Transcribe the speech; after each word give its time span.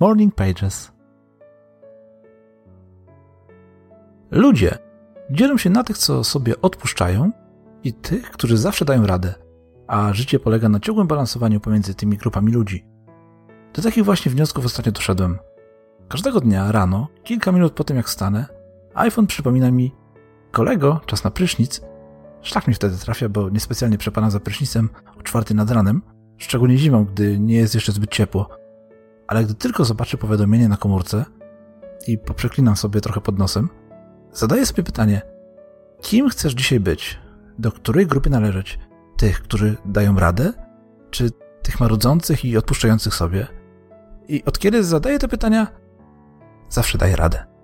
Morning 0.00 0.34
Pages. 0.34 0.92
Ludzie 4.30 4.78
dzielą 5.30 5.56
się 5.56 5.70
na 5.70 5.84
tych, 5.84 5.98
co 5.98 6.24
sobie 6.24 6.60
odpuszczają 6.60 7.32
i 7.84 7.92
tych, 7.92 8.30
którzy 8.30 8.56
zawsze 8.56 8.84
dają 8.84 9.06
radę, 9.06 9.34
a 9.86 10.12
życie 10.12 10.38
polega 10.38 10.68
na 10.68 10.80
ciągłym 10.80 11.06
balansowaniu 11.06 11.60
pomiędzy 11.60 11.94
tymi 11.94 12.16
grupami 12.16 12.52
ludzi. 12.52 12.84
Do 13.74 13.82
takich 13.82 14.04
właśnie 14.04 14.32
wniosków 14.32 14.64
ostatnio 14.64 14.92
doszedłem. 14.92 15.38
Każdego 16.08 16.40
dnia 16.40 16.72
rano, 16.72 17.08
kilka 17.24 17.52
minut 17.52 17.72
po 17.72 17.84
tym 17.84 17.96
jak 17.96 18.06
wstanę, 18.06 18.46
iPhone 18.94 19.26
przypomina 19.26 19.70
mi 19.70 19.92
kolego, 20.52 21.00
czas 21.06 21.24
na 21.24 21.30
prysznic. 21.30 21.80
Szlak 22.42 22.68
mi 22.68 22.74
wtedy 22.74 22.96
trafia, 22.96 23.28
bo 23.28 23.50
niespecjalnie 23.50 23.98
przepana 23.98 24.30
za 24.30 24.40
prysznicem 24.40 24.88
o 25.18 25.22
czwarty 25.22 25.54
nad 25.54 25.70
ranem, 25.70 26.02
szczególnie 26.36 26.78
zimą, 26.78 27.04
gdy 27.04 27.38
nie 27.38 27.56
jest 27.56 27.74
jeszcze 27.74 27.92
zbyt 27.92 28.10
ciepło. 28.10 28.57
Ale 29.28 29.44
gdy 29.44 29.54
tylko 29.54 29.84
zobaczę 29.84 30.16
powiadomienie 30.18 30.68
na 30.68 30.76
komórce 30.76 31.24
i 32.06 32.18
poprzeklinam 32.18 32.76
sobie 32.76 33.00
trochę 33.00 33.20
pod 33.20 33.38
nosem, 33.38 33.68
zadaję 34.32 34.66
sobie 34.66 34.82
pytanie, 34.82 35.22
kim 36.00 36.28
chcesz 36.28 36.52
dzisiaj 36.54 36.80
być? 36.80 37.18
Do 37.58 37.72
której 37.72 38.06
grupy 38.06 38.30
należeć? 38.30 38.78
Tych, 39.16 39.42
którzy 39.42 39.76
dają 39.84 40.18
radę? 40.18 40.52
Czy 41.10 41.30
tych 41.62 41.80
marudzących 41.80 42.44
i 42.44 42.56
odpuszczających 42.56 43.14
sobie? 43.14 43.46
I 44.28 44.44
od 44.44 44.58
kiedy 44.58 44.84
zadaję 44.84 45.18
te 45.18 45.28
pytania, 45.28 45.66
zawsze 46.68 46.98
daję 46.98 47.16
radę. 47.16 47.57